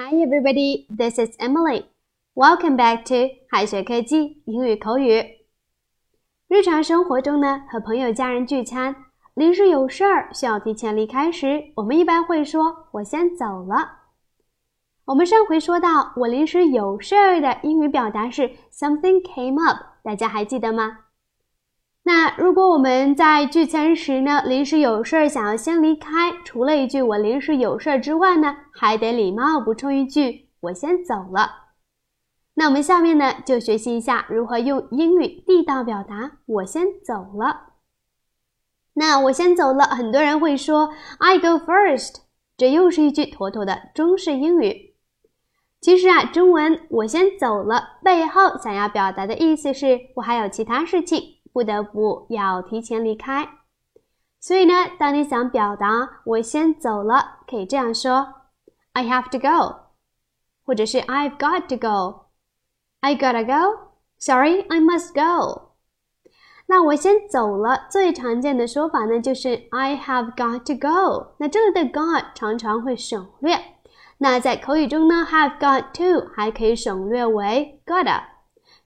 [0.00, 1.86] Hi everybody, this is Emily.
[2.36, 5.24] Welcome back to 海学科技英语口语。
[6.46, 8.94] 日常生活中呢，和朋友、家人聚餐，
[9.34, 14.02] 临时有事儿需要提前离开时，我们一般会说“我先走了”。
[15.06, 21.06] 我们上回说到，我临时有事儿的英语表达是 “something came up”，大家还记得吗？
[22.08, 31.50] 那如果我们在聚餐时呢，临时有事儿想要先离开，除了一句“我临时有事儿”之外呢，还得礼貌补充一句“我先走了”。
[32.56, 37.74] 那我们下面呢，就学习一下如何用英语地道表达“我先走了”。
[38.96, 42.22] 那我先走了，很多人会说 “I go first”，
[42.56, 44.94] 这又是一句妥妥的中式英语。
[45.82, 51.34] 其实啊，中文“我先走了”背后想要表达的意思是我还有其他事情。
[51.52, 53.48] 不得不要提前离开，
[54.40, 58.34] 所以呢，当你想表达我先走了，可以这样说
[58.92, 59.76] ：I have to go，
[60.64, 65.68] 或者是 I've got to go，I gotta go，Sorry，I must go。
[66.66, 71.34] 那我先走了，最常见的说法呢就是 I have got to go。
[71.38, 73.58] 那这里的 got 常常会省略，
[74.18, 78.37] 那在口语中呢，have got to 还可以省略为 gotta。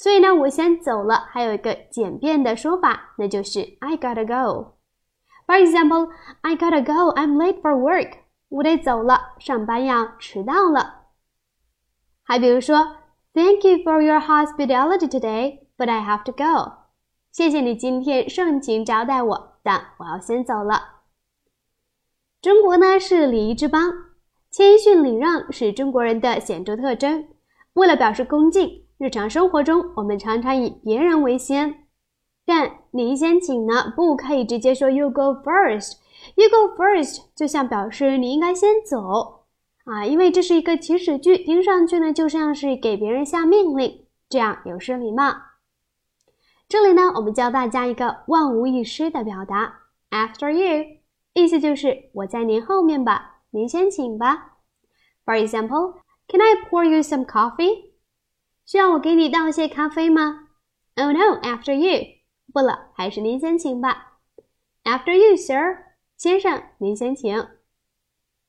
[0.00, 1.26] 所以呢，我先走了。
[1.28, 4.78] 还有一个简便的说法，那就是 I gotta go。
[5.46, 6.08] For example,
[6.40, 7.12] I gotta go.
[7.14, 8.14] I'm late for work.
[8.48, 11.08] 我得走了，上班要迟到了。
[12.22, 12.96] 还比如说
[13.34, 16.78] ，Thank you for your hospitality today, but I have to go.
[17.30, 21.02] 谢谢你今天盛情招待我，但我要先走了。
[22.40, 23.92] 中国呢是礼仪之邦，
[24.50, 27.28] 谦逊礼让是中国人的显著特征。
[27.74, 28.86] 为了表示恭敬。
[29.00, 31.86] 日常生活中，我们常常以别人为先，
[32.44, 35.94] 但您先请呢，不可以直接说 “you go first”。
[36.36, 39.46] “you go first” 就像表示你应该先走
[39.86, 45.34] 啊，因为这是一个祈使句，听上去呢就像是给别人下命令，这样有失礼貌。
[46.68, 49.80] 这里呢，我们教大家一个万无一失的表达
[50.10, 50.84] ：“after you”，
[51.32, 54.58] 意思就是我在您后面吧，您先请吧。
[55.24, 57.88] For example，“Can I pour you some coffee？”
[58.69, 60.47] 需要我给你倒些咖啡吗？
[60.95, 62.15] Oh no, after you.
[62.53, 64.19] 不了，还是您先请吧。
[64.83, 65.77] After you, sir.
[66.17, 67.47] 先生，您先请。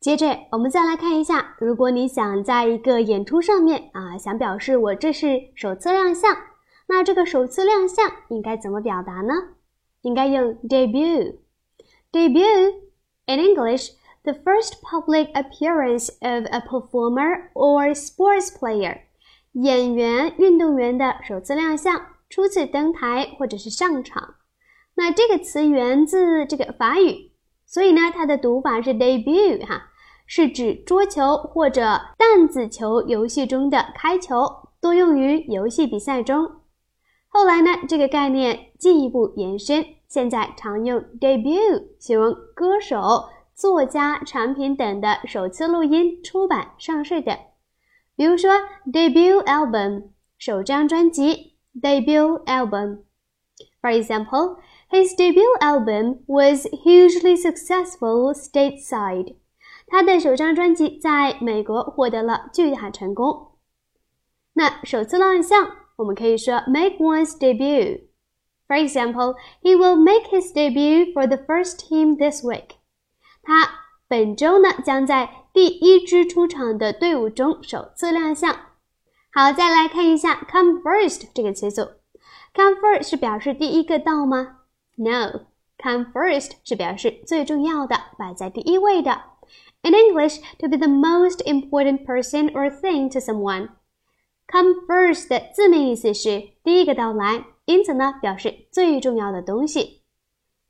[0.00, 6.36] 接着，我们再来看一下，如果你想在一个演出上面啊，想表示我这是首次亮相，
[6.88, 9.32] 那这个首次亮相应该怎么表达呢？
[10.00, 11.38] 应该用 debut.
[12.10, 12.74] Debut
[13.26, 13.92] in English,
[14.24, 19.02] the first public appearance of a performer or sports player.
[19.59, 24.35] 演员、运动员的首次亮相、初次登台或者是上场，
[24.93, 27.31] 那这个词源自这个法语，
[27.65, 29.89] 所以呢，它的读法是 debut 哈，
[30.27, 34.45] 是指桌球或者弹子球游戏中的开球，
[34.79, 36.47] 多用于游戏比赛中。
[37.27, 43.25] 后来呢，这个概念进一步延伸，现在常用 debut 形容歌手、
[43.55, 47.35] 作家、产品等的首次录音、出版、上市等。
[48.16, 48.52] 比如说，
[48.86, 54.58] debut album 首张专辑，debut album。For example,
[54.90, 59.36] his debut album was hugely successful stateside.
[59.86, 63.52] 他的首张专辑在美国获得了巨大成功。
[64.54, 68.02] 那首次亮相，我们可以说 make one's debut.
[68.68, 72.76] For example, he will make his debut for the first team this week.
[73.42, 73.68] 他
[74.08, 78.55] 本周呢将在 第一支出场的队伍中首次亮相。
[79.33, 81.81] 好，再来看一下 come first 这个词组。
[82.53, 84.57] come first 是表示第一个到吗
[84.97, 89.19] ？No，come first 是表示最重要的，摆在第一位的。
[89.81, 93.69] In English, to be the most important person or thing to someone.
[94.47, 100.03] Come first 的字面意思是第一个到来，因此呢表示最重要的东西。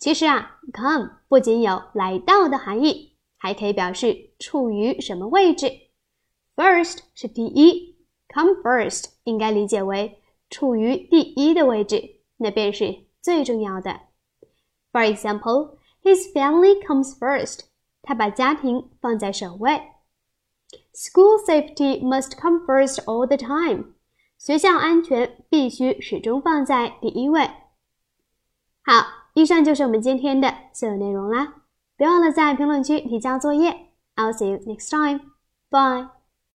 [0.00, 3.11] 其实啊，come 不仅有来到的含义。
[3.42, 5.68] 还可以表示处于什么位置。
[6.54, 7.96] First 是第一
[8.32, 13.98] ，come first 应该理解为处于第一的位置，那便是最重要的。
[14.92, 17.62] For example, his family comes first.
[18.00, 19.72] 他把家庭放在首位。
[20.94, 23.94] School safety must come first all the time.
[24.38, 27.42] 学校安全必须始终放在第一位。
[28.84, 29.04] 好，
[29.34, 31.61] 以上就是我们今天的所有内容啦。
[31.96, 33.92] 别忘了在评论区提交作业。
[34.16, 35.20] I'll see you next time.
[35.70, 36.21] Bye.